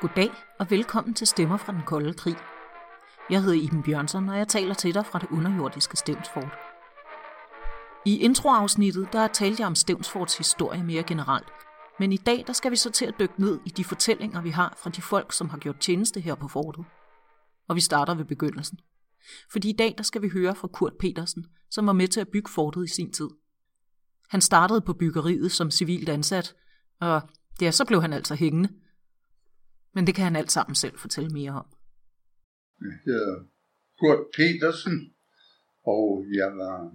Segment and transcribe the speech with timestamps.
[0.00, 2.36] Goddag og velkommen til Stemmer fra den kolde krig.
[3.30, 6.52] Jeg hedder Iben Bjørnsen, og jeg taler til dig fra det underjordiske Stevnsfort.
[8.06, 11.48] I introafsnittet der talte jeg om Stevnsforts historie mere generelt,
[11.98, 14.50] men i dag der skal vi så til at dykke ned i de fortællinger, vi
[14.50, 16.84] har fra de folk, som har gjort tjeneste her på fortet.
[17.68, 18.78] Og vi starter ved begyndelsen.
[19.52, 22.28] Fordi i dag der skal vi høre fra Kurt Petersen, som var med til at
[22.28, 23.28] bygge fortet i sin tid.
[24.28, 26.54] Han startede på byggeriet som civilt ansat,
[27.00, 27.22] og
[27.60, 28.68] ja, så blev han altså hængende–
[29.94, 31.66] men det kan han alt sammen selv fortælle mere om.
[32.80, 33.44] Jeg hedder
[33.98, 35.14] Kurt Petersen,
[35.84, 36.94] og jeg var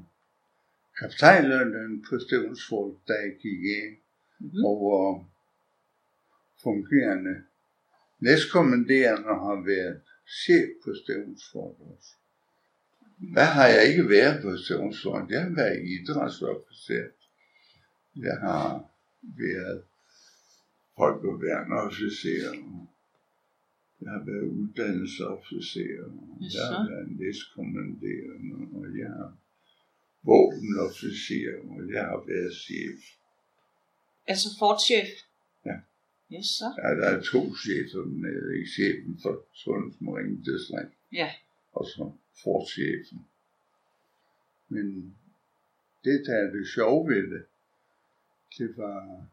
[1.00, 3.98] kaptajnlønnen på Stevensfort, da jeg gik ind,
[4.40, 4.66] mm-hmm.
[4.66, 5.10] og var
[6.64, 7.36] fungerende
[8.20, 10.02] næstkommanderende har været
[10.44, 12.12] chef på Stevensfort også.
[13.34, 15.30] Hvad har jeg ikke været på Stevensfort?
[15.30, 17.08] Jeg har været idrætsofficer.
[18.16, 18.68] Jeg har
[19.22, 19.84] været
[20.98, 22.52] folkeværnofficer.
[24.02, 25.82] Jeg har været uddannelsesofficer.
[26.56, 29.32] Jeg har været næstkommanderende, og jeg har
[30.30, 33.00] våbenofficer, og jeg har været chef.
[34.28, 35.10] Altså fortchef?
[35.66, 35.78] Ja.
[36.34, 36.68] Yes, så.
[36.84, 40.94] Ja, der er to chefer dernede, ikke chefen for Sundheds Marine Distrikt.
[41.12, 41.30] Ja.
[41.74, 42.12] Og så
[42.44, 43.20] fortchefen.
[44.70, 45.16] Men
[46.04, 47.46] det, der er det sjove ved det,
[48.58, 49.26] det var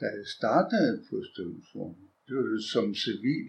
[0.00, 3.48] da jeg startede på Støvnsvognen, det var det som civil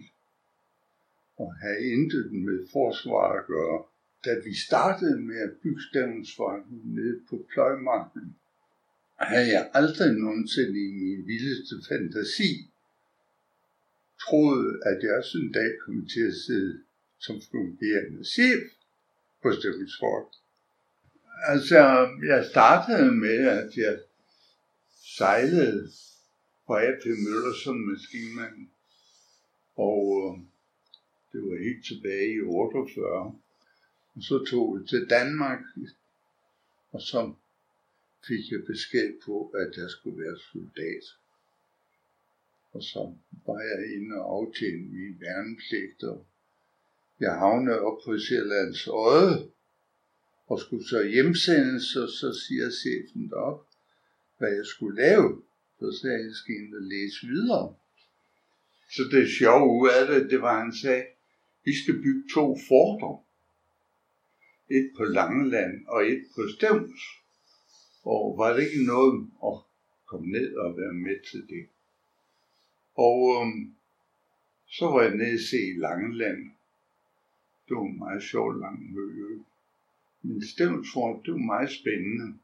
[1.36, 3.84] og havde intet med forsvar at gøre.
[4.24, 8.36] Da vi startede med at bygge Stævnsvognen nede på pløjmarken,
[9.18, 12.50] havde jeg aldrig nogensinde i min vildeste fantasi
[14.22, 16.80] troet, at jeg også en dag kom til at sidde
[17.18, 18.62] som fungerende chef
[19.42, 20.34] på Stævnsvognen.
[21.52, 23.98] Altså, jeg startede med, at jeg
[25.16, 25.90] sejlede
[26.70, 28.58] på AP Møller som maskinmand.
[29.76, 30.32] Og øh,
[31.32, 33.40] det var helt tilbage i 48.
[34.14, 35.62] Og så tog vi til Danmark,
[36.92, 37.32] og så
[38.28, 41.04] fik jeg besked på, at jeg skulle være soldat.
[42.72, 43.02] Og så
[43.46, 46.26] var jeg inde og aftjente min værnepligt, og
[47.20, 49.50] jeg havnede op på Sjællands Øde,
[50.46, 53.60] og skulle så hjemsendes, og så siger chefen op,
[54.38, 55.42] hvad jeg skulle lave.
[55.80, 57.74] Så sagde jeg, skal ind og læse videre.
[58.94, 61.04] Så det sjove ud af det, det var, at han sagde,
[61.64, 63.24] vi skal bygge to forter.
[64.70, 67.02] Et på Langeland og et på Stævns.
[68.04, 69.56] Og var det ikke noget at
[70.06, 71.66] komme ned og være med til det.
[72.94, 73.74] Og øhm,
[74.66, 76.42] så var jeg nede og se Langeland.
[77.68, 79.44] Det var en meget sjov lang møde.
[80.22, 82.38] Men Stævnsfort, det var meget spændende,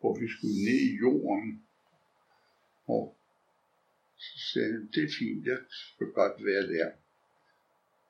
[0.00, 1.62] hvor vi skulle ned i jorden
[2.92, 3.16] og
[4.16, 6.90] så sagde han, det er fint, jeg skal godt være der.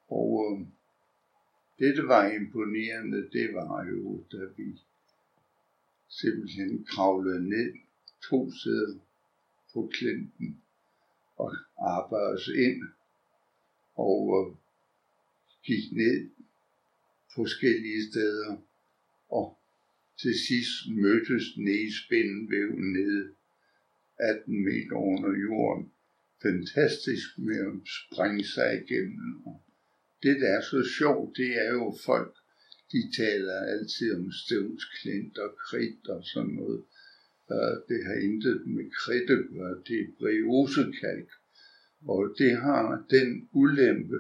[0.08, 0.66] Og øh,
[1.78, 4.80] det, der var imponerende, det var jo, da vi
[6.08, 7.72] simpelthen kravlede ned
[8.28, 8.98] to sæder
[9.72, 10.62] på klinten
[11.36, 12.82] og arbejdede os ind
[13.94, 14.56] og øh,
[15.66, 16.30] gik ned
[17.34, 18.56] forskellige steder
[19.28, 19.58] og
[20.20, 23.34] til sidst mødtes nede i spindelvæven nede
[24.22, 25.92] 18 meter under jorden.
[26.42, 29.44] Fantastisk med at sprænge sig igennem.
[30.22, 32.34] Det, der er så sjovt, det er jo folk,
[32.92, 36.82] de taler altid om stævnsklint og kridt og sådan noget.
[37.52, 41.30] Øh, det har intet med kridt at gøre, det er briosekalk.
[42.06, 44.18] Og det har den ulempe,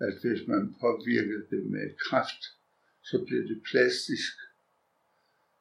[0.00, 2.42] at hvis man påvirker det med kraft,
[3.04, 4.34] så bliver det plastisk.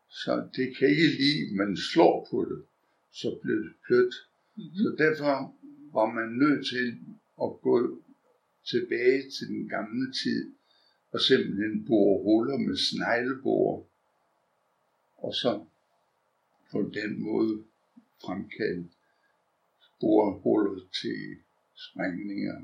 [0.09, 2.70] Så det kan ikke lide, at man slår på det
[3.13, 4.16] så blev det blødt.
[4.56, 4.75] Mm-hmm.
[4.81, 5.56] Så derfor
[5.98, 6.88] var man nødt til
[7.44, 7.75] at gå
[8.72, 10.54] tilbage til den gamle tid
[11.12, 13.88] og simpelthen bore huller med sneglebor
[15.18, 15.66] og så
[16.72, 17.63] på den måde
[18.25, 18.90] fremkalde
[20.00, 21.19] borehuller til
[21.75, 22.56] sprængninger.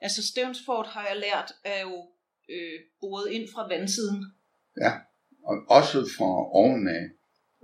[0.00, 2.08] Altså Stevnsfort har jeg lært er jo
[2.48, 4.24] øh, boret ind fra vandsiden.
[4.80, 4.92] Ja,
[5.42, 7.04] og også fra ovenaf.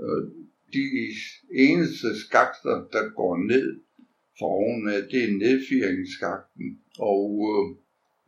[0.00, 0.41] Øh,
[0.72, 0.84] de
[1.54, 3.80] eneste skakter, der går ned
[4.38, 7.64] for oven af, det er nedfjeringsskakten og øh,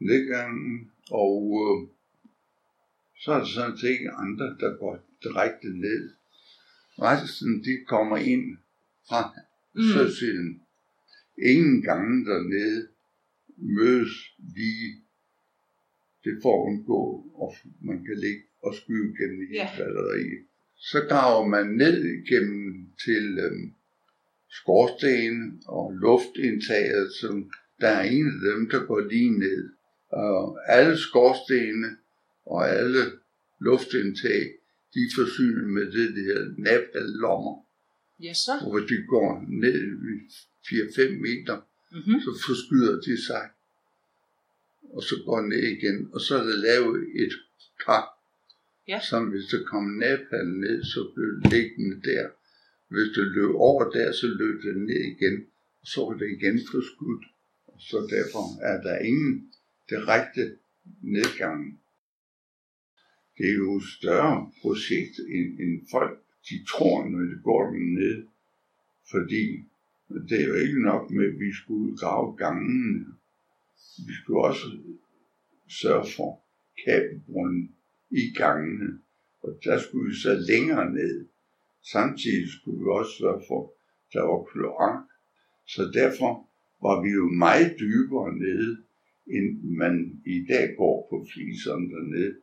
[0.09, 1.89] nedgangen, og øh,
[3.23, 6.03] så er der sådan set ikke andre, der går direkte ned.
[6.99, 8.57] Resten, de kommer ind
[9.09, 9.21] fra
[9.75, 9.83] mm.
[9.95, 10.61] søsiden.
[11.43, 12.89] Ingen gange dernede
[13.57, 14.15] mødes
[14.57, 14.89] lige
[16.25, 17.03] det at undgå,
[17.35, 19.79] og man kan ligge og skyde gennem yeah.
[19.79, 20.25] batteri
[20.91, 23.75] så graver man ned igennem til øhm,
[24.51, 27.51] skorsten og luftindtaget, som
[27.81, 29.71] der er en af dem, der går lige ned.
[30.09, 31.97] Og alle skorstene
[32.47, 33.03] og alle
[33.61, 34.43] luftindtag,
[34.95, 37.67] de er forsynet med det der napalommer.
[38.23, 38.53] Ja, så.
[38.63, 41.61] Og hvis de går ned i 4-5 meter,
[41.95, 42.21] Mm-hmm.
[42.21, 43.49] så forskyder de sig.
[44.95, 47.33] Og så går ned igen, og så er der lavet et
[47.87, 48.14] par,
[48.89, 49.01] Ja.
[49.01, 52.29] som hvis der kom napalm ned, så blev det liggende der.
[52.89, 55.47] Hvis det løb over der, så løb det ned igen,
[55.81, 57.25] og så var det igen forskudt.
[57.79, 59.53] Så derfor er der ingen
[59.91, 60.57] direkte
[61.03, 61.81] nedgang.
[63.39, 68.27] Det er jo et større projekt, end, end folk de tror, når de går derned.
[69.11, 69.45] Fordi
[70.29, 73.07] det er jo ikke nok med, at vi skulle grave gangene.
[74.07, 74.67] Vi skulle også
[75.69, 76.41] sørge for
[76.85, 77.75] kabelbrunden
[78.21, 78.91] i gangene.
[79.43, 81.29] Og der skulle vi så længere ned.
[81.93, 85.05] Samtidig skulle vi også sørge for, at der var kloak.
[85.75, 86.33] Så derfor
[86.87, 88.71] var vi jo meget dybere nede,
[89.27, 89.49] end
[89.83, 92.35] man i dag går på fliserne dernede.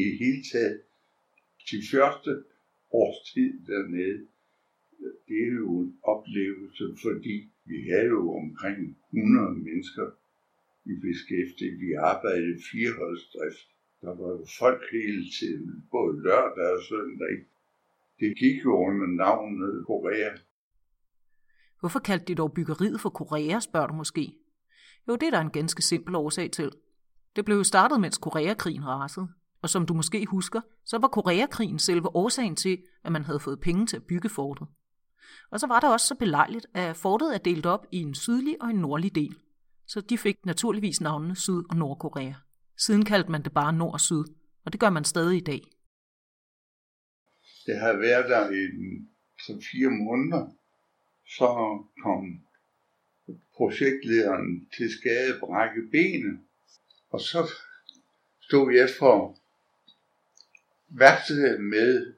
[0.00, 0.82] I hele taget,
[1.70, 2.30] de første
[3.00, 4.18] års tid dernede,
[5.28, 10.06] det er jo en oplevelse, fordi vi havde jo omkring 100 mennesker
[10.84, 11.80] i beskæftigelse.
[11.84, 13.66] Vi arbejdede fireholdsdrift.
[14.02, 17.34] Der var jo folk hele tiden, både lørdag og søndag.
[18.20, 20.30] Det gik jo under navnet Korea.
[21.80, 24.34] Hvorfor kaldte de dog byggeriet for Korea, spørger du måske?
[25.08, 26.70] Jo, det er der en ganske simpel årsag til.
[27.36, 29.28] Det blev jo startet, mens Koreakrigen rasede.
[29.62, 33.60] Og som du måske husker, så var Koreakrigen selve årsagen til, at man havde fået
[33.60, 34.66] penge til at bygge fortet.
[35.50, 38.56] Og så var det også så belejligt, at fortet er delt op i en sydlig
[38.62, 39.36] og en nordlig del.
[39.92, 42.34] Så de fik naturligvis navnene Syd- og Nordkorea.
[42.76, 44.24] Siden kaldte man det bare Nord og Syd,
[44.64, 45.62] og det gør man stadig i dag.
[47.66, 48.62] Det har været der i
[49.46, 50.42] så fire måneder.
[51.36, 51.48] Så
[52.02, 52.24] kom
[53.56, 56.40] projektlederen til skade brække benet.
[57.10, 57.50] Og så
[58.40, 59.38] stod jeg for
[60.88, 62.14] værkstedet med,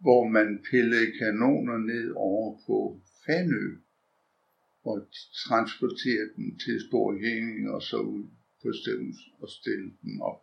[0.00, 3.83] hvor man pillede kanoner ned over på Fanø
[4.84, 4.96] og
[5.46, 8.24] transportere dem til Storhæning og så ud
[8.62, 10.40] på stedet og stille dem op.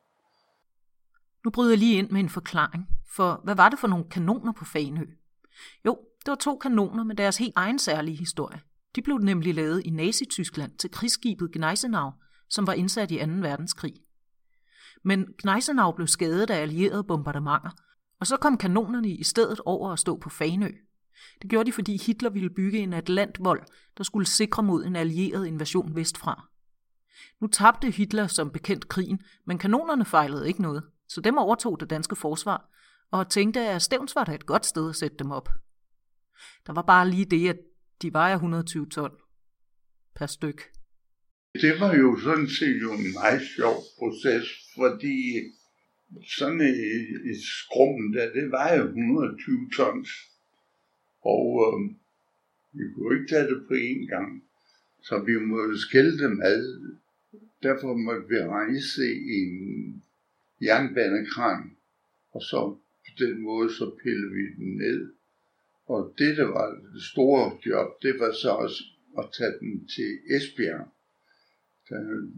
[1.45, 4.51] Nu bryder jeg lige ind med en forklaring, for hvad var det for nogle kanoner
[4.51, 5.05] på Fanø?
[5.85, 8.61] Jo, det var to kanoner med deres helt egen særlige historie.
[8.95, 12.11] De blev nemlig lavet i Nazi-Tyskland til krigsskibet Gneisenau,
[12.49, 13.25] som var indsat i 2.
[13.25, 13.93] verdenskrig.
[15.03, 17.69] Men Gneisenau blev skadet af allierede bombardementer,
[18.19, 20.71] og så kom kanonerne i stedet over at stå på Fanø.
[21.41, 23.61] Det gjorde de, fordi Hitler ville bygge en atlantvold,
[23.97, 26.47] der skulle sikre mod en allieret invasion vestfra.
[27.41, 31.89] Nu tabte Hitler som bekendt krigen, men kanonerne fejlede ikke noget, så dem overtog det
[31.89, 32.69] danske forsvar,
[33.11, 35.49] og tænkte, at Stævns var da et godt sted at sætte dem op.
[36.67, 37.59] Der var bare lige det, at
[38.01, 39.11] de vejer 120 ton
[40.15, 40.61] per styk.
[41.53, 45.17] Det var jo sådan set jo en meget sjov proces, fordi
[46.37, 50.09] sådan et, et skrum der, det vejer 120 tons.
[51.21, 51.95] Og øh,
[52.71, 54.43] vi kunne ikke tage det på én gang.
[55.03, 56.91] Så vi måtte skille dem ad.
[57.63, 60.03] Derfor måtte vi rejse i en
[60.61, 61.77] jernbanekran.
[62.31, 65.13] Og så på den måde, så pillede vi den ned.
[65.85, 68.83] Og det, der var det store job, det var så også
[69.17, 70.87] at tage den til Esbjerg.
[71.89, 72.33] Der er et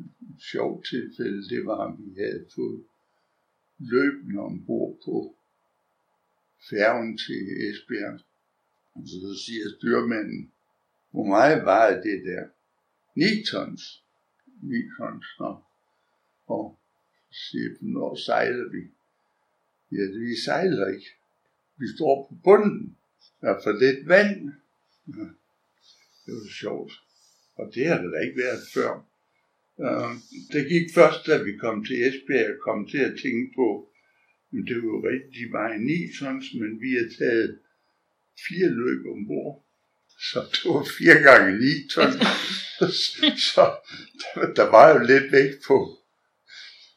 [0.51, 2.83] sjovt tilfælde, det var, at vi havde fået
[3.77, 5.35] løbende ombord på
[6.69, 8.19] færgen til Esbjerg.
[8.95, 10.51] Så, så siger styrmanden,
[11.11, 12.43] hvor meget var det der?
[13.15, 14.03] 9 tons.
[14.61, 15.25] 9 tons.
[15.39, 15.51] Nå.
[16.47, 16.79] Og
[17.31, 18.81] siger jeg, hvornår sejler vi?
[19.95, 21.09] Ja, vi sejler ikke.
[21.77, 22.97] Vi står på bunden.
[23.41, 24.51] Der er for lidt vand.
[25.07, 25.27] Ja,
[26.23, 26.93] det var sjovt.
[27.55, 28.93] Og det har det da ikke været før.
[29.85, 30.11] Uh,
[30.53, 33.67] det gik først, da vi kom til Esbjerg, og kom til at tænke på,
[34.51, 37.59] men det var jo rigtigt, de var i 9 tons, men vi har taget
[38.47, 39.65] fire løb ombord.
[40.31, 42.15] Så det var fire gange 9 tons.
[43.53, 43.65] så
[44.21, 45.77] der, der var jo lidt vægt på.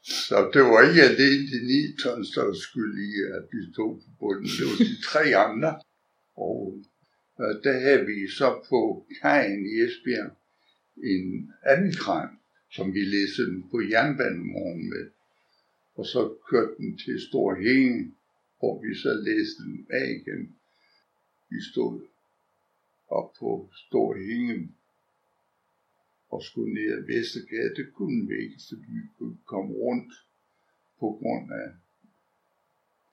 [0.03, 3.93] Så det var ikke alene de 9 tons, der var skyld i, at vi stod
[4.03, 4.51] på bunden.
[4.59, 5.73] Det var de tre andre.
[6.37, 6.59] Og
[7.39, 10.33] uh, der havde vi så på kajen i Esbjerg
[11.15, 12.29] en anden kran,
[12.71, 15.07] som vi læste den på jernbanemorgen med.
[15.95, 17.55] Og så kørte den til Stor
[18.59, 20.57] hvor vi så læste den af igen.
[21.49, 22.01] Vi stod
[23.09, 24.69] op på Stor Hænge
[26.31, 27.75] og skulle ned ad Vestergade.
[27.77, 30.13] Det kunne vi ikke, fordi vi kunne komme rundt
[31.01, 31.69] på grund af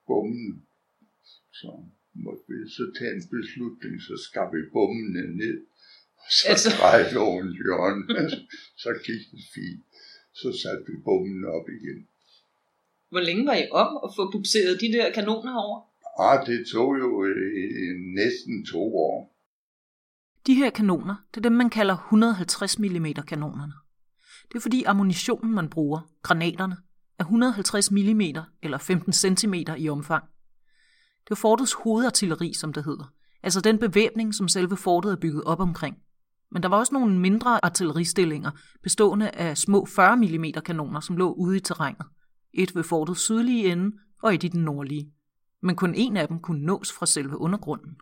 [0.06, 0.66] bommen.
[1.52, 1.70] Så
[2.14, 5.56] måtte vi så tage en beslutning, så skar vi bommene ned
[6.30, 6.70] Så altså...
[6.80, 8.30] drejede hun hjørnet,
[8.82, 9.84] så gik det fint.
[10.32, 12.08] Så satte vi bommen op igen.
[13.08, 15.80] Hvor længe var I om at få bukseret de der kanoner over?
[16.18, 19.34] Ah, det tog jo øh, næsten to år.
[20.46, 23.72] De her kanoner, det er dem, man kalder 150 mm kanonerne.
[24.48, 26.76] Det er fordi ammunitionen, man bruger, granaterne,
[27.18, 28.20] er 150 mm
[28.62, 30.24] eller 15 cm i omfang.
[31.24, 35.44] Det er fortets hovedartilleri, som det hedder, altså den bevæbning, som selve fortet er bygget
[35.44, 35.96] op omkring.
[36.50, 38.50] Men der var også nogle mindre artilleristillinger,
[38.82, 42.06] bestående af små 40 mm kanoner, som lå ude i terrænet.
[42.52, 45.12] Et ved fortets sydlige ende og et i den nordlige.
[45.66, 47.92] Men kun en af dem kunne nås fra selve undergrunden.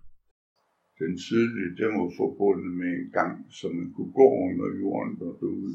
[1.03, 5.75] Den sydlige, den var forbundet med en gang, så man kunne gå under jorden derude.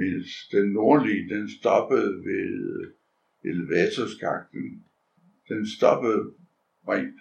[0.00, 2.48] Mens den nordlige, den stoppede ved
[3.50, 4.64] elevatorskakten.
[5.48, 6.22] Den stoppede
[6.90, 7.20] rent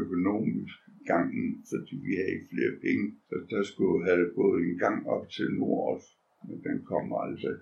[0.00, 0.76] økonomisk
[1.10, 3.06] gangen, fordi vi havde ikke flere penge.
[3.28, 6.02] Så der skulle have gået en gang op til nord
[6.48, 7.56] men den kom aldrig.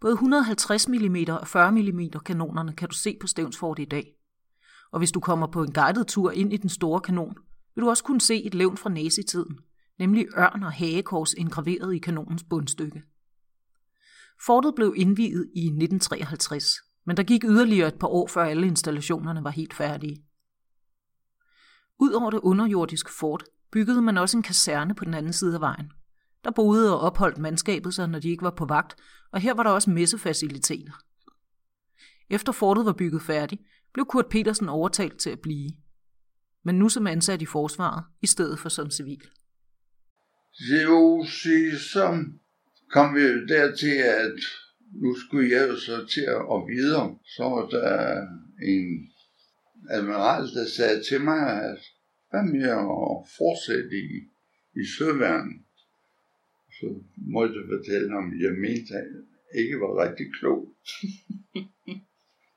[0.00, 4.19] Både 150 mm og 40 mm kanonerne kan du se på Stævnsfort i dag.
[4.92, 7.34] Og hvis du kommer på en guided tur ind i den store kanon,
[7.74, 9.58] vil du også kunne se et levn fra nazitiden,
[9.98, 13.02] nemlig ørn og hagekors indgraveret i kanonens bundstykke.
[14.46, 16.64] Fortet blev indviet i 1953,
[17.06, 20.24] men der gik yderligere et par år, før alle installationerne var helt færdige.
[21.98, 25.90] Udover det underjordiske fort, byggede man også en kaserne på den anden side af vejen.
[26.44, 28.96] Der boede og opholdt mandskabet sig, når de ikke var på vagt,
[29.32, 30.92] og her var der også messefaciliteter.
[32.30, 35.70] Efter fortet var bygget færdigt, blev Kurt Petersen overtalt til at blive.
[36.64, 39.22] Men nu som ansat i forsvaret, i stedet for som civil.
[40.84, 41.24] Jo,
[41.92, 42.24] så
[42.90, 44.38] kom vi dertil, at
[44.92, 47.18] nu skulle jeg jo så til at videre.
[47.36, 48.26] Så var der
[48.62, 49.10] en
[49.90, 51.78] admiral, der sagde til mig, at
[52.30, 54.16] hvad med at fortsætte i,
[54.80, 55.64] i søværnen?
[56.76, 60.60] Så måtte jeg fortælle ham, at jeg mente, at jeg ikke var rigtig klog.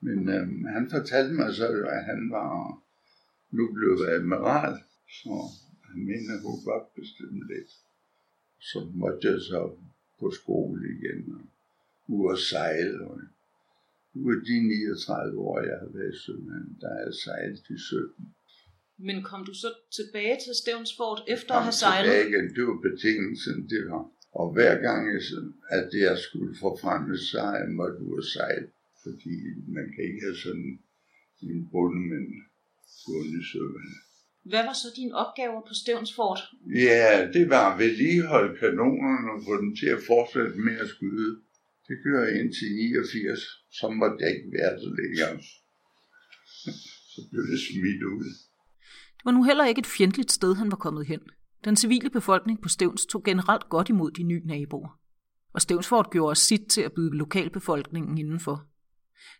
[0.05, 1.67] Men øhm, han fortalte mig så,
[1.98, 2.51] at han var
[3.57, 4.74] nu blevet admiral,
[5.19, 5.33] så
[5.88, 7.72] han mente, at hun godt bestemme lidt.
[8.60, 9.62] Så måtte jeg så
[10.19, 11.43] på skole igen, og
[12.07, 13.19] ud og sejle, og
[14.13, 18.36] ud af de 39 år, jeg har været i der er jeg sejlet i 17.
[18.98, 22.12] Men kom du så tilbage til Stævnsfort efter at have sejlet?
[22.12, 24.03] tilbage igen, det var betingelsen, det var.
[24.31, 25.01] Og hver gang,
[25.79, 28.67] at jeg skulle forfremmes, så har jeg måttet ud og sejle.
[29.03, 29.36] Fordi
[29.77, 30.69] man kan ikke have sådan
[31.50, 32.29] en bundemænd
[33.05, 34.00] gående i søværnet.
[34.51, 36.41] Hvad var så dine opgaver på Stævnsfort?
[36.88, 41.31] Ja, det var at vedligeholde kanonerne og få dem til at fortsætte med at skyde.
[41.88, 43.39] Det gjorde jeg indtil 89,
[43.79, 45.36] så måtte jeg ikke være så længere.
[47.13, 48.25] Så blev det smidt ud.
[49.17, 51.22] Det var nu heller ikke et fjendtligt sted, han var kommet hen.
[51.65, 55.00] Den civile befolkning på Stævns tog generelt godt imod de nye naboer.
[55.53, 58.67] Og Stævnsfort gjorde også sit til at byde lokalbefolkningen indenfor.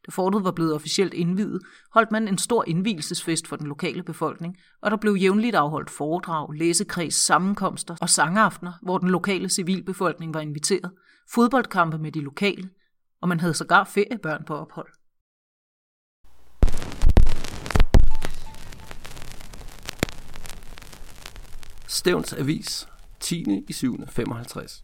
[0.06, 1.62] Da fortet var blevet officielt indviet,
[1.94, 6.54] holdt man en stor indvielsesfest for den lokale befolkning, og der blev jævnligt afholdt foredrag,
[6.54, 10.92] læsekreds, sammenkomster og sangaftener, hvor den lokale civilbefolkning var inviteret,
[11.34, 12.70] fodboldkampe med de lokale,
[13.22, 14.88] og man havde sågar feriebørn på ophold.
[21.88, 22.88] Stævns Avis,
[23.20, 23.66] 10.
[23.70, 24.08] i 7.
[24.08, 24.84] 55.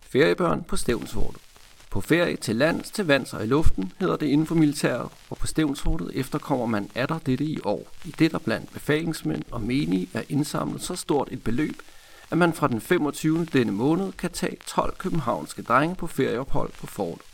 [0.00, 1.51] Feriebørn på Stævnsfortet.
[1.92, 5.36] På ferie til lands, til vands og i luften hedder det inden for militæret, og
[5.36, 10.08] på Stævnsfortet efterkommer man atter dette i år, i det der blandt befalingsmænd og menige
[10.14, 11.82] er indsamlet så stort et beløb,
[12.30, 13.44] at man fra den 25.
[13.44, 17.26] denne måned kan tage 12 københavnske drenge på ferieophold på fortet.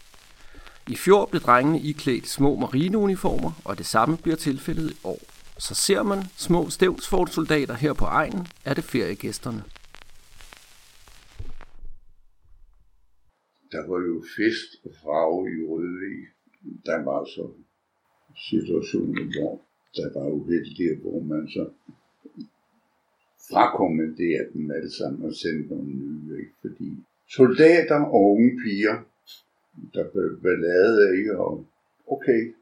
[0.87, 5.21] I fjor blev drengene iklædt små marineuniformer, og det samme bliver tilfældet i år.
[5.59, 9.63] Så ser man små stævnsfortsoldater her på egnen, er det feriegæsterne.
[13.73, 16.27] Der var jo fest og farve i Rødvig.
[16.87, 17.51] Der var så
[18.51, 19.63] situationer, hvor
[19.97, 21.71] der var uheldige, hvor man så
[23.51, 26.53] frakommanderede dem alle sammen og sendte nogle nye, ikke?
[26.61, 26.89] fordi
[27.31, 28.97] soldater og unge piger,
[29.95, 31.39] der blev ballade, ikke?
[31.39, 31.67] og
[32.07, 32.55] okay,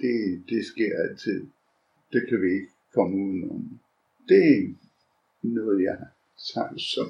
[0.00, 1.46] det, det sker altid.
[2.12, 3.80] Det kan vi ikke komme udenom.
[4.28, 4.74] Det er
[5.42, 5.98] noget, jeg
[6.54, 7.08] tager som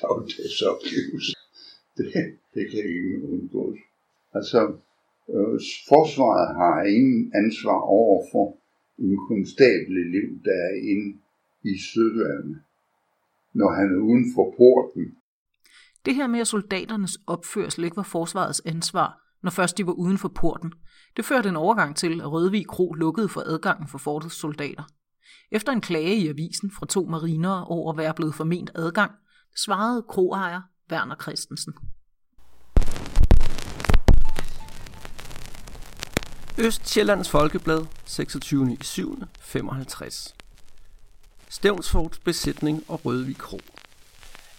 [0.00, 1.41] dagligdagsoplevelse.
[1.96, 2.06] Det,
[2.54, 3.78] det kan ikke undgås.
[4.34, 4.60] Altså,
[5.34, 5.58] øh,
[5.88, 8.46] forsvaret har ingen ansvar over for
[8.98, 11.18] en konstabel liv, der er inde
[11.64, 12.58] i søværende,
[13.54, 15.16] når han er uden for porten.
[16.04, 20.18] Det her med, at soldaternes opførsel ikke var forsvarets ansvar, når først de var uden
[20.18, 20.72] for porten,
[21.16, 24.84] det førte en overgang til, at Rødvig Kro lukkede for adgangen for fortets soldater.
[25.50, 29.12] Efter en klage i avisen fra to marinere over at være blevet forment adgang,
[29.56, 30.60] svarede kroejer
[30.92, 31.74] Werner Christensen.
[36.58, 38.76] Østjyllands Folkeblad, 26.
[38.80, 39.22] 7.
[39.40, 40.34] 55.
[41.48, 43.60] Stævnsfords besætning og Rødvig Kro.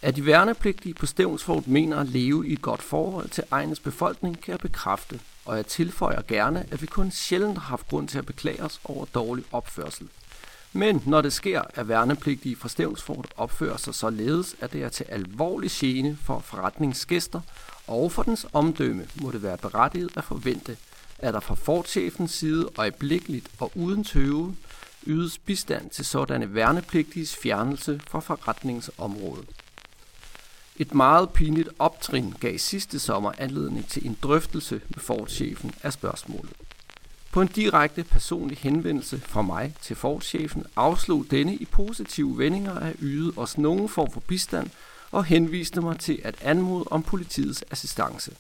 [0.02, 4.42] At de værnepligtige på Stævnsfort mener at leve i et godt forhold til egens befolkning,
[4.42, 8.18] kan jeg bekræfte, og jeg tilføjer gerne, at vi kun sjældent har haft grund til
[8.18, 10.10] at beklage os over dårlig opførsel.
[10.74, 15.06] Men når det sker, er værnepligtige fra Stævnsfort opfører sig således, at det er til
[15.10, 17.42] alvorlig gene for forretningsgæster
[17.88, 20.78] og for dens omdømme, må det være berettiget at forvente,
[21.20, 24.56] at der fra fortchefens side øjeblikkeligt og uden tøve
[25.08, 29.46] ydes bistand til sådanne værnepligtiges fjernelse fra forretningsområdet.
[30.78, 36.54] Et meget pinligt optrin gav sidste sommer anledning til en drøftelse med fortchefen af spørgsmålet.
[37.34, 42.96] På en direkte personlig henvendelse fra mig til forchefen afslog denne i positive vendinger at
[43.02, 44.70] yde os nogen form for bistand
[45.12, 48.32] og henviste mig til at anmode om politiets assistance.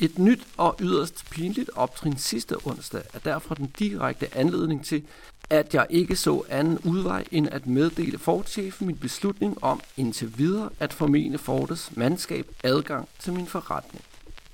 [0.00, 5.02] Et nyt og yderst pinligt optrin sidste onsdag er derfor den direkte anledning til,
[5.50, 10.70] at jeg ikke så anden udvej end at meddele forchefen min beslutning om indtil videre
[10.80, 14.04] at formene fortets mandskab adgang til min forretning.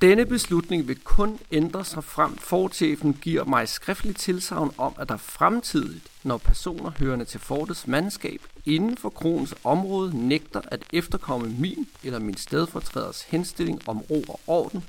[0.01, 5.17] Denne beslutning vil kun ændre sig frem fortchefen giver mig skriftligt tilsavn om, at der
[5.17, 11.89] fremtidigt, når personer hørende til fortets mandskab inden for kronens område nægter at efterkomme min
[12.05, 14.85] eller min stedfortræders henstilling om ro og orden,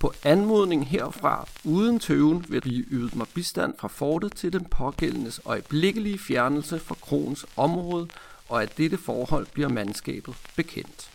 [0.00, 5.40] på anmodning herfra uden tøven vil blive ydet mig bistand fra fortet til den pågældendes
[5.44, 8.08] øjeblikkelige fjernelse fra kronens område,
[8.48, 11.10] og at dette forhold bliver mandskabet bekendt.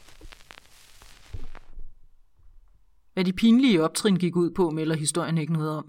[3.20, 5.86] Hvad de pinlige optrin gik ud på, melder historien ikke noget om.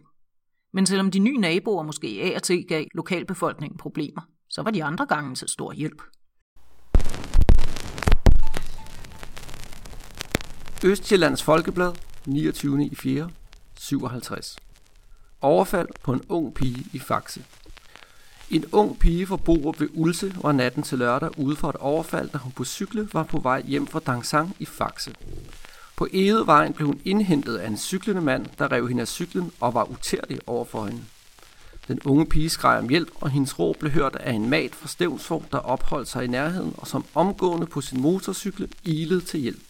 [0.72, 4.84] Men selvom de nye naboer måske af og til gav lokalbefolkningen problemer, så var de
[4.84, 6.02] andre gange til stor hjælp.
[10.84, 11.92] Østjyllands Folkeblad,
[12.26, 12.84] 29.
[12.84, 13.30] i 4.
[13.78, 14.56] 57.
[15.40, 17.44] Overfald på en ung pige i Faxe.
[18.50, 22.28] En ung pige fra Borup ved Ulse var natten til lørdag ude for et overfald,
[22.28, 25.14] da hun på cykle var på vej hjem fra Dangsang i Faxe.
[26.00, 29.74] På Edevejen blev hun indhentet af en cyklende mand, der rev hende af cyklen og
[29.74, 31.02] var utærlig over for hende.
[31.88, 34.88] Den unge pige skreg om hjælp, og hendes råb blev hørt af en mat fra
[34.88, 39.60] Stævnsvog, der opholdt sig i nærheden og som omgående på sin motorcykel ilede til hjælp.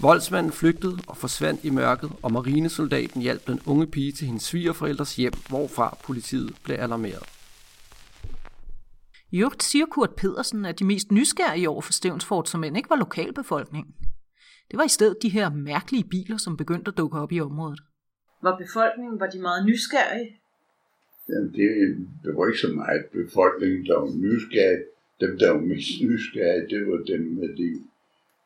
[0.00, 5.16] Voldsmanden flygtede og forsvandt i mørket, og marinesoldaten hjalp den unge pige til hendes svigerforældres
[5.16, 7.22] hjem, hvorfra politiet blev alarmeret.
[9.32, 12.96] Jugt siger Kurt Pedersen, at de mest nysgerrige over for Stævnsfort som end ikke var
[12.96, 13.94] lokalbefolkningen.
[14.70, 17.80] Det var i stedet de her mærkelige biler, som begyndte at dukke op i området.
[18.42, 20.28] Var befolkningen, var de meget nysgerrige?
[21.28, 21.68] Jamen, det,
[22.24, 24.84] det var ikke så meget befolkningen, der var nysgerrige.
[25.20, 27.68] Dem, der var mest nysgerrige, det var dem med de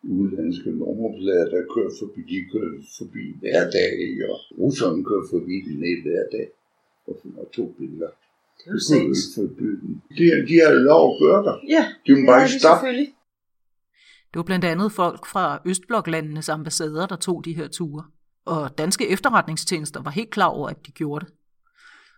[0.03, 3.95] udenlandske nummerplader, der kører forbi, de kører forbi hver dag,
[4.31, 6.49] og russerne kører forbi den ned hver dag,
[7.07, 8.11] og, og to biler.
[8.59, 9.09] Det er jo sex.
[10.19, 11.57] De, de har lov at gøre der.
[11.75, 12.87] Ja, De må bare ikke stoppe.
[14.33, 18.05] Det var blandt andet folk fra Østbloklandenes ambassader, der tog de her ture.
[18.45, 21.35] Og danske efterretningstjenester var helt klar over, at de gjorde det.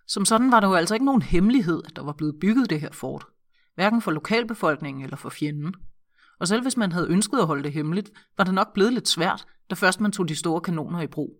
[0.07, 2.81] Som sådan var der jo altså ikke nogen hemmelighed, at der var blevet bygget det
[2.81, 3.25] her fort.
[3.75, 5.75] Hverken for lokalbefolkningen eller for fjenden.
[6.39, 9.09] Og selv hvis man havde ønsket at holde det hemmeligt, var det nok blevet lidt
[9.09, 11.39] svært, da først man tog de store kanoner i brug.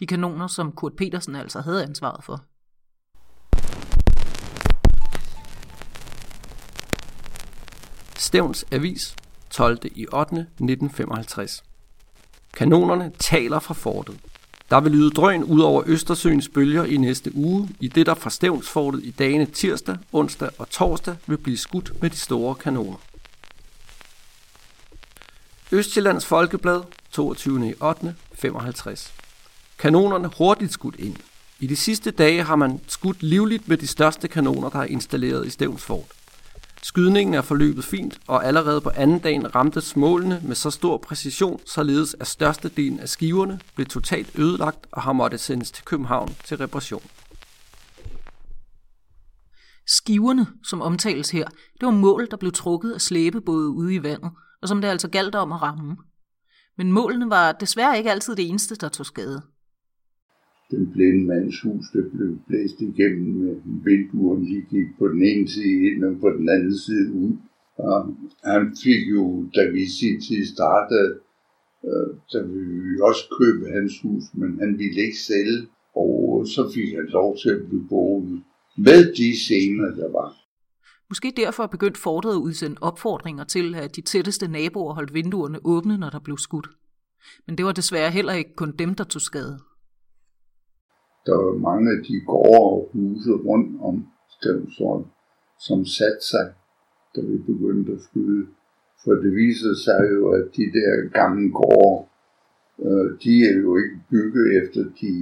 [0.00, 2.44] De kanoner, som Kurt Petersen altså havde ansvaret for.
[8.16, 9.16] Stævns Avis,
[9.50, 9.78] 12.
[9.94, 10.36] i 8.
[10.36, 11.64] 1955.
[12.54, 14.16] Kanonerne taler fra fortet.
[14.70, 18.30] Der vil lyde drøn ud over Østersøens bølger i næste uge, i det der fra
[18.30, 22.96] Stævnsfortet i dagene tirsdag, onsdag og torsdag vil blive skudt med de store kanoner.
[25.72, 26.80] Østjyllands Folkeblad,
[27.10, 27.68] 22.
[27.70, 28.14] i 8.
[28.34, 29.12] 55.
[29.78, 31.16] Kanonerne hurtigt skudt ind.
[31.60, 35.46] I de sidste dage har man skudt livligt med de største kanoner, der er installeret
[35.46, 36.06] i Stævnsfort.
[36.82, 41.60] Skydningen er forløbet fint, og allerede på anden dagen ramtes målene med så stor præcision,
[41.66, 46.56] således at størstedelen af skiverne blev totalt ødelagt og har måttet sendes til København til
[46.56, 47.02] reparation.
[49.86, 54.30] Skiverne, som omtales her, det var mål, der blev trukket af slæbebåde ude i vandet,
[54.62, 55.96] og som det altså galt om at ramme.
[56.78, 59.42] Men målene var desværre ikke altid det eneste, der tog skade.
[60.70, 63.54] Den blinde mands hus, der blev blæst igennem med
[63.84, 67.32] vinduerne, de gik på den ene side ind og på den anden side ud.
[67.78, 71.10] Og han fik jo, da vi i sin tid startede,
[71.84, 75.60] øh, der ville vi også købe hans hus, men han ville ikke sælge,
[75.96, 78.42] og så fik han lov til at blive boende
[78.76, 80.30] med de scener, der var.
[81.08, 85.98] Måske derfor begyndte fortet at udsende opfordringer til, at de tætteste naboer holdt vinduerne åbne,
[85.98, 86.68] når der blev skudt.
[87.46, 89.58] Men det var desværre heller ikke kun dem, der tog skade.
[91.28, 95.04] Der var mange af de gårde og huse rundt om Stevnsfort,
[95.66, 96.46] som satte sig,
[97.16, 98.46] da vi begyndte at skyde.
[99.04, 101.96] For det viser sig jo, at de der gamle gårde,
[102.86, 105.12] øh, de er jo ikke bygget efter de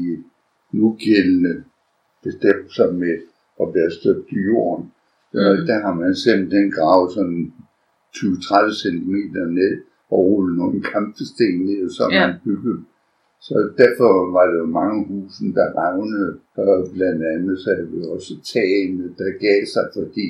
[0.72, 1.64] nugældende
[2.24, 3.16] bestemmelser med
[3.62, 4.84] at være støbt i jorden.
[5.32, 5.66] Mm.
[5.70, 7.52] Der har man simpelthen gravet sådan
[8.16, 9.14] 20-30 cm
[9.60, 9.74] ned
[10.10, 12.26] og rullet nogle kampesten ned, som ja.
[12.26, 12.80] man byggede.
[13.46, 17.98] Så derfor var der jo mange husen, der revnede, og blandt andet så havde vi
[18.14, 20.28] også tagene, der gav sig, fordi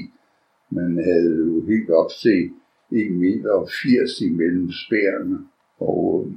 [0.71, 2.39] man havde jo helt op til
[2.91, 5.39] 1 meter og 80 imellem spærene,
[5.81, 6.33] og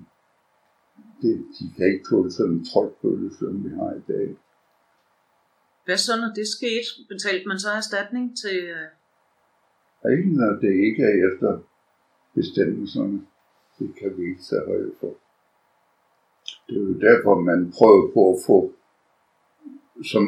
[1.22, 4.28] det, de kan ikke tåle sådan en trykbølle, som vi har i dag.
[5.86, 6.90] Hvad så, når det skete?
[7.10, 8.58] Betalte man så erstatning til...
[8.78, 8.90] Øh...
[10.18, 11.52] Ikke når det ikke er efter
[12.36, 13.22] bestemmelserne.
[13.80, 15.14] Det kan vi ikke tage højde for.
[16.70, 18.74] Det er jo derfor, man prøver på at få
[20.04, 20.20] så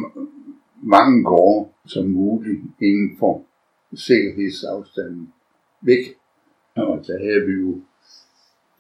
[0.84, 3.44] mange gårde som muligt inden for
[3.94, 5.34] sikkerhedsafstanden
[5.82, 6.06] væk.
[6.76, 7.82] Og der havde vi jo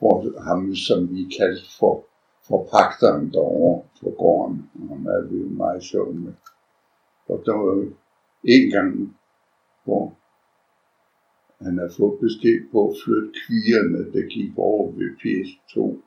[0.01, 2.05] hvor ham, som vi kaldte for,
[2.47, 4.69] for pagteren derovre på gården.
[4.73, 6.33] Og ham er vi jo meget sjov med.
[7.27, 7.93] Og der var jo
[8.43, 9.17] en gang,
[9.83, 10.13] hvor
[11.63, 16.01] han har fået besked på at flytte kvierne, der gik over ved PS2.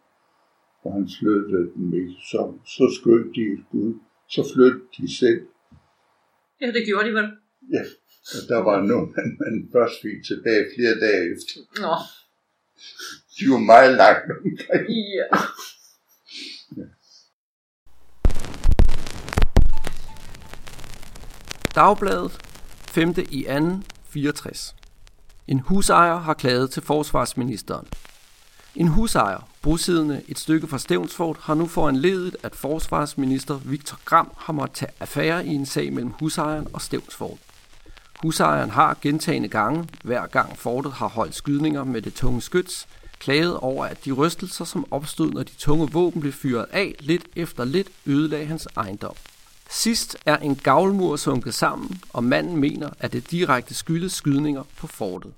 [0.85, 2.40] Og han flyttede dem ikke, så,
[2.77, 3.94] så skød de et skud.
[4.29, 5.40] Så flyttede de selv.
[6.61, 7.29] Ja, det gjorde de vel.
[7.77, 7.83] Ja,
[8.35, 11.57] og der var nogen, man, man først fik tilbage flere dage efter.
[11.85, 11.94] Nå.
[13.37, 14.85] De var meget langt omkring.
[15.18, 15.27] Ja.
[16.77, 16.87] ja.
[21.75, 22.33] Dagbladet
[22.88, 23.14] 5.
[23.31, 23.51] i 2.
[24.05, 24.77] 64.
[25.49, 27.87] En husejer har klaget til forsvarsministeren.
[28.75, 34.53] En husejer, bosiddende et stykke fra Stævnsfort, har nu foranledet, at forsvarsminister Victor Gram har
[34.53, 37.38] måttet tage affære i en sag mellem husejeren og Stævnsfort.
[38.22, 43.57] Husejeren har gentagende gange, hver gang fortet har holdt skydninger med det tunge skyts, klaget
[43.57, 47.64] over, at de rystelser, som opstod, når de tunge våben blev fyret af, lidt efter
[47.64, 49.14] lidt ødelagde hans ejendom.
[49.70, 54.87] Sidst er en gavlmur sunket sammen, og manden mener, at det direkte skyldes skydninger på
[54.87, 55.33] fortet.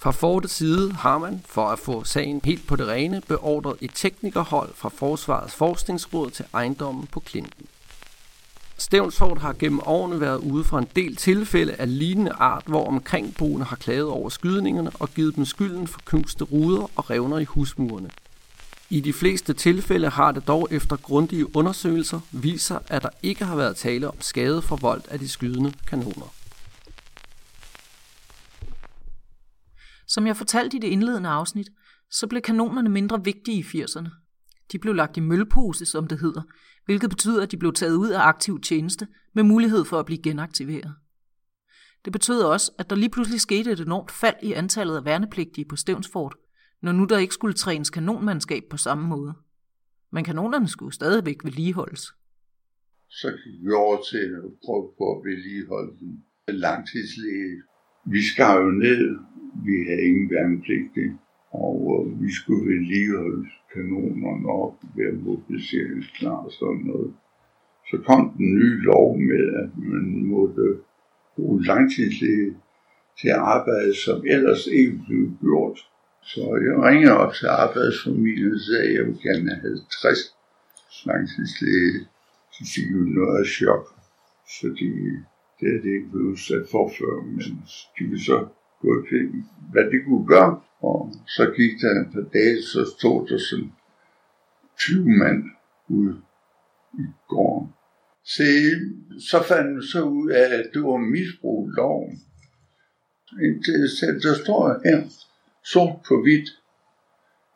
[0.00, 3.90] Fra fortets side har man, for at få sagen helt på det rene, beordret et
[3.94, 7.66] teknikerhold fra Forsvarets Forskningsråd til ejendommen på Klinten.
[8.76, 13.66] Stævnsfort har gennem årene været ude for en del tilfælde af lignende art, hvor omkringboende
[13.66, 18.10] har klaget over skydningerne og givet dem skylden for knuste ruder og revner i husmurene.
[18.90, 23.44] I de fleste tilfælde har det dog efter grundige undersøgelser vist sig, at der ikke
[23.44, 26.32] har været tale om skade voldt af de skydende kanoner.
[30.08, 31.70] Som jeg fortalte i det indledende afsnit,
[32.10, 34.08] så blev kanonerne mindre vigtige i 80'erne.
[34.72, 36.42] De blev lagt i mølpose, som det hedder,
[36.84, 40.22] hvilket betyder, at de blev taget ud af aktiv tjeneste med mulighed for at blive
[40.22, 40.94] genaktiveret.
[42.04, 45.64] Det betød også, at der lige pludselig skete et enormt fald i antallet af værnepligtige
[45.64, 46.34] på Stævnsfort,
[46.82, 49.34] når nu der ikke skulle trænes kanonmandskab på samme måde.
[50.12, 52.02] Men kanonerne skulle stadigvæk vedligeholdes.
[53.08, 57.62] Så gik vi over til at prøve på at vedligeholde den langtidslæge.
[58.12, 59.18] Vi skar jo ned,
[59.66, 61.12] vi havde ingen værnepligtige,
[61.50, 67.12] og øh, vi skulle vedligeholde kanonerne op, være mobiliseringsklar og sådan noget.
[67.90, 70.78] Så kom den nye lov med, at man måtte
[71.36, 72.50] bruge langtidslæge
[73.20, 75.78] til at arbejde, som ellers ikke blev gjort
[76.32, 80.18] så jeg ringede op til arbejdsfamilien og sagde, at jeg ville gerne have 50
[81.06, 81.98] langtidslæge.
[82.54, 83.84] Så fik jo noget af chok,
[84.60, 84.90] fordi
[85.60, 87.64] det er det ikke blevet udsat for før, men
[87.98, 88.38] de vil så
[88.80, 89.04] gå og
[89.72, 90.60] hvad de kunne gøre.
[90.80, 93.72] Og så gik der et par dage, så stod der sådan
[94.78, 95.44] 20 mand
[95.88, 96.16] ude
[96.98, 97.68] i gården.
[98.24, 98.44] Se,
[99.30, 102.20] så fandt man så ud af, at det var misbrug loven.
[103.42, 103.54] Øh,
[104.22, 105.02] der står her,
[105.64, 106.48] sort på hvidt.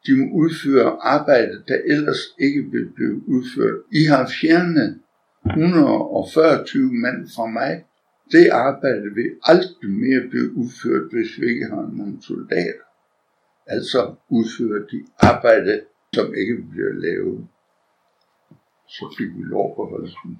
[0.07, 3.79] De må udføre arbejde, der ellers ikke vil blive udført.
[3.93, 5.01] I har fjernet
[5.47, 7.85] 140 mand fra mig.
[8.33, 12.87] Det arbejde vil aldrig mere blive udført, hvis vi ikke har nogen soldater.
[13.67, 17.49] Altså udfører de arbejde, som ikke bliver lavet.
[18.89, 20.37] Så fik vi lov holde dem.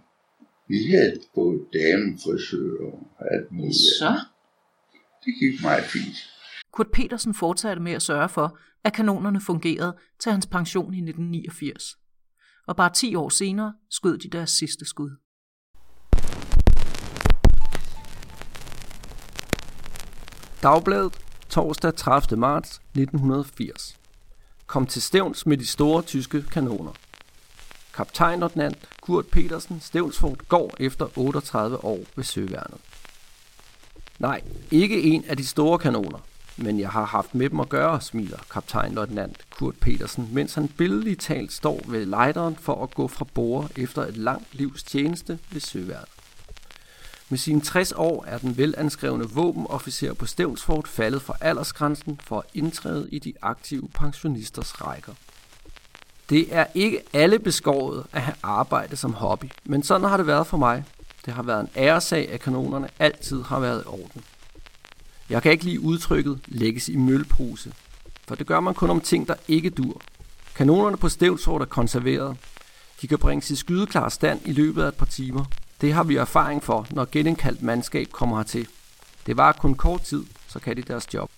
[0.69, 3.77] Vi havde både damefrisører og alt muligt.
[3.99, 4.13] Så?
[5.25, 6.17] Det gik meget fint.
[6.73, 11.99] Kurt Petersen fortsatte med at sørge for, at kanonerne fungerede til hans pension i 1989.
[12.67, 15.11] Og bare 10 år senere skød de deres sidste skud.
[20.63, 22.37] Dagbladet, torsdag 30.
[22.37, 23.99] marts 1980.
[24.67, 26.93] Kom til stævns med de store tyske kanoner.
[27.95, 32.79] Kaptajnløjtnant Kurt Petersen Stævnsfort går efter 38 år ved søværnet.
[34.19, 36.19] Nej, ikke en af de store kanoner,
[36.57, 41.21] men jeg har haft med dem at gøre, smiler kaptajnløjtnant Kurt Petersen, mens han billedligt
[41.21, 45.61] talt står ved lejderen for at gå fra bord efter et langt livs tjeneste ved
[45.61, 46.22] søværnet.
[47.33, 52.45] Med sine 60 år er den velanskrevne våbenofficer på Stevnsfort faldet for aldersgrænsen for at
[52.55, 55.13] indtræde i de aktive pensionisters rækker.
[56.31, 60.47] Det er ikke alle beskåret at have arbejde som hobby, men sådan har det været
[60.47, 60.85] for mig.
[61.27, 64.25] Det har været en æresag, at kanonerne altid har været i orden.
[65.31, 67.73] Jeg kan ikke lide udtrykket lægges i mølpose,
[68.29, 70.01] for det gør man kun om ting, der ikke dur.
[70.55, 72.37] Kanonerne på Stevnsfort er konserveret.
[73.03, 75.45] De kan bringes i skydeklar stand i løbet af et par timer.
[75.83, 78.69] Det har vi erfaring for, når genindkaldt mandskab kommer hertil.
[79.27, 81.31] Det var kun kort tid, så kan de deres job.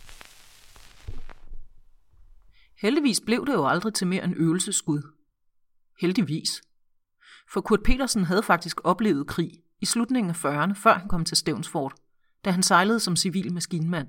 [2.81, 5.03] Heldigvis blev det jo aldrig til mere en øvelseskud.
[6.01, 6.63] Heldigvis.
[7.53, 11.37] For Kurt Petersen havde faktisk oplevet krig i slutningen af 40'erne, før han kom til
[11.37, 11.95] Stevnsfort,
[12.45, 14.09] da han sejlede som civil maskinmand.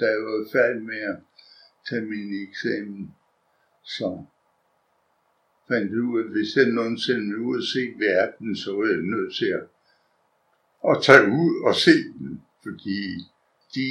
[0.00, 1.18] Da jeg var færdig med at
[1.90, 3.14] tage min eksamen,
[3.84, 4.24] så
[5.68, 9.02] fandt ud af, at hvis jeg nogensinde ville ud og se verden, så var jeg
[9.14, 9.66] nødt til at,
[10.90, 13.00] at tage ud og se den, fordi
[13.74, 13.86] de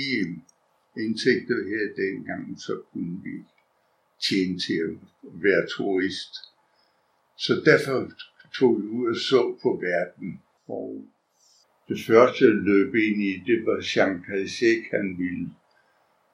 [1.03, 3.35] indtægter her dengang, så kunne vi
[4.27, 4.93] tjene til at
[5.45, 6.33] være turist.
[7.37, 8.11] Så derfor
[8.53, 10.41] tog vi ud og så på verden.
[10.67, 11.05] Og
[11.87, 15.49] det første jeg løb ind i, det var Jean Kalsek, han ville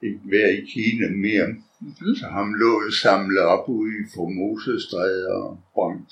[0.04, 1.48] ikke være i Kina mere.
[1.48, 2.16] Mm-hmm.
[2.16, 6.12] Så ham lå samlet op ude i Formosa-stræder og brændt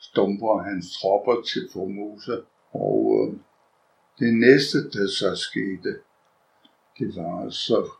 [0.00, 2.36] stumper hans tropper til Formosa.
[2.72, 3.38] Og øh,
[4.18, 5.90] det næste, der så skete,
[6.98, 7.90] det var, så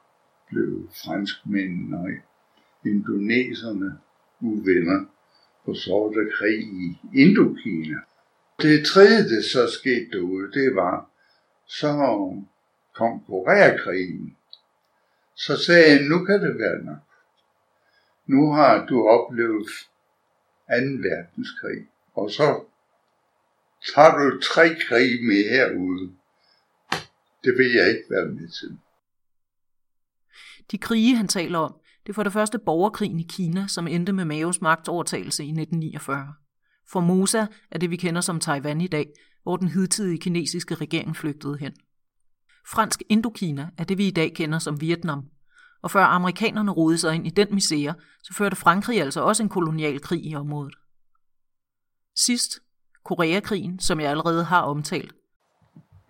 [0.50, 2.08] blev franskmændene og
[2.86, 3.98] indoneserne
[4.40, 5.04] uvenner,
[5.64, 7.98] og så var der krig i Indokina.
[8.62, 11.10] Det tredje, der så skete derude, det var,
[11.66, 11.88] så
[12.94, 14.36] kom Koreakrigen.
[15.38, 16.98] Så sagde jeg, nu kan det være nok.
[18.26, 20.74] Nu har du oplevet 2.
[21.08, 22.64] verdenskrig, og så
[23.94, 26.12] tager du tre krige med herude.
[27.44, 28.78] Det vil jeg ikke være med til.
[30.70, 34.12] De krige, han taler om, det er for det første borgerkrigen i Kina, som endte
[34.12, 36.34] med Maos magtovertagelse i 1949.
[36.92, 39.06] Formosa er det, vi kender som Taiwan i dag,
[39.42, 41.72] hvor den hidtidige kinesiske regering flygtede hen.
[42.72, 45.24] Fransk Indokina er det, vi i dag kender som Vietnam.
[45.82, 49.48] Og før amerikanerne rodede sig ind i den misære, så førte Frankrig altså også en
[49.48, 50.74] kolonial krig i området.
[52.16, 52.62] Sidst,
[53.04, 55.14] Koreakrigen, som jeg allerede har omtalt.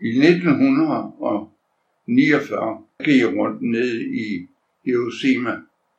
[0.03, 4.49] I 1949 gik jeg rundt ned i
[4.85, 5.57] Hiroshima,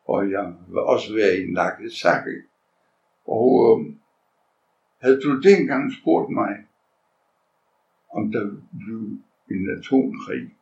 [0.08, 2.38] og jeg var også været i Nagasaki.
[3.28, 3.86] Og øh,
[5.02, 6.56] havde du dengang spurgt mig,
[8.14, 8.46] om der
[8.86, 9.20] blev
[9.52, 10.56] en atomkrig,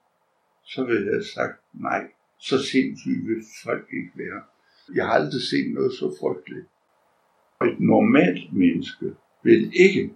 [0.63, 2.11] så ville jeg have sagt nej.
[2.39, 4.41] Så sindssygt vil folk ikke være.
[4.95, 6.67] Jeg har aldrig set noget så frygteligt.
[7.61, 10.13] Et normalt menneske vil ikke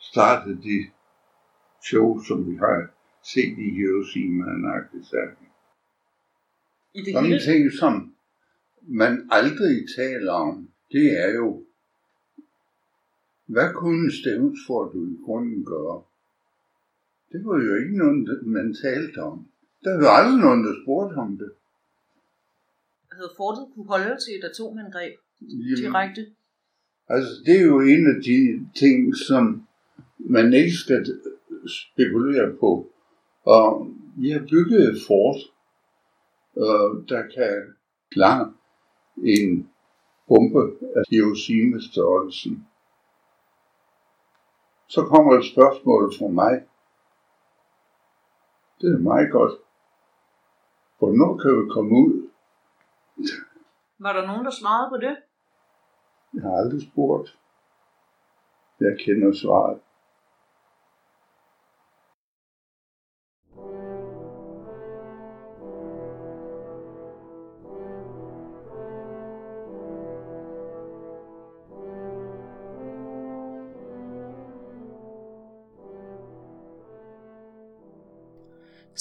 [0.00, 0.78] starte de
[1.88, 2.88] show, som vi har
[3.22, 5.46] set i Hiroshima og Nagasaki.
[7.12, 7.40] Sådan hele?
[7.40, 8.14] ting, som
[8.82, 11.64] man aldrig taler om, det er jo,
[13.46, 16.02] hvad kunne Stevens for du i grunden gøre?
[17.32, 19.46] Det var jo ikke noget, man talte om.
[19.84, 21.50] Der var aldrig nogen, der spurgte om det.
[23.12, 26.26] Havde fortet kunne holde til et atomangreb Jamen, direkte?
[27.08, 28.38] Altså, det er jo en af de
[28.80, 29.66] ting, som
[30.18, 31.06] man ikke skal
[31.68, 32.92] spekulere på.
[33.44, 35.40] Og vi har bygget et fort,
[36.56, 37.74] øh, der kan
[38.10, 38.52] klare
[39.16, 39.70] en
[40.28, 40.62] bombe
[40.96, 42.66] af Hiroshima-størrelsen.
[44.88, 46.64] Så kommer et spørgsmål fra mig.
[48.80, 49.52] Det er meget godt.
[50.98, 52.30] Hvornår kan vi komme ud?
[53.98, 55.16] Var der nogen, der svarede på det?
[56.34, 57.38] Jeg har aldrig spurgt.
[58.80, 59.80] Jeg kender svaret.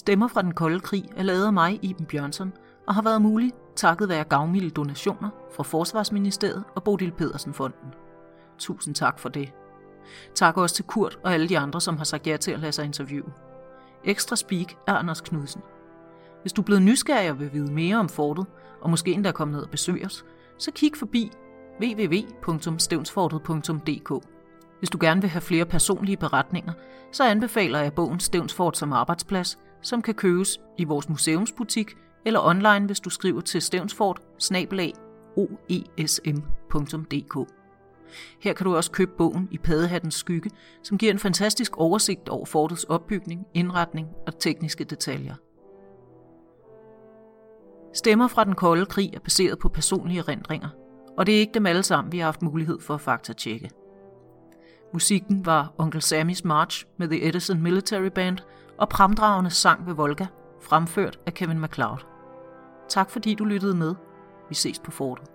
[0.07, 2.53] Stemmer fra den kolde krig er lavet af mig, Iben Bjørnsson,
[2.87, 7.93] og har været mulig takket være gavmilde donationer fra Forsvarsministeriet og Bodil Pedersen Fonden.
[8.57, 9.53] Tusind tak for det.
[10.35, 12.71] Tak også til Kurt og alle de andre, som har sagt ja til at lade
[12.71, 13.33] sig interviewe.
[14.03, 15.61] Ekstra speak er Anders Knudsen.
[16.41, 18.45] Hvis du er blevet nysgerrig og vil vide mere om fortet,
[18.81, 20.25] og måske endda komme ned og besøge os,
[20.57, 21.31] så kig forbi
[21.81, 24.13] www.stevnsfortet.dk.
[24.79, 26.73] Hvis du gerne vil have flere personlige beretninger,
[27.11, 32.85] så anbefaler jeg bogen Stevnsfort som arbejdsplads, som kan købes i vores museumsbutik eller online,
[32.85, 34.21] hvis du skriver til stevnsfort
[35.37, 37.49] oesm.dk.
[38.39, 40.49] Her kan du også købe bogen i Paddehattens skygge,
[40.83, 45.35] som giver en fantastisk oversigt over fortets opbygning, indretning og tekniske detaljer.
[47.93, 50.69] Stemmer fra den kolde krig er baseret på personlige erindringer,
[51.17, 53.69] og det er ikke dem alle sammen, vi har haft mulighed for at faktatjekke.
[54.93, 58.37] Musikken var Onkel Sammys March med The Edison Military Band
[58.77, 60.25] og Pramdragende sang ved Volga,
[60.61, 61.97] fremført af Kevin MacLeod.
[62.89, 63.95] Tak fordi du lyttede med.
[64.49, 65.27] Vi ses på fortet.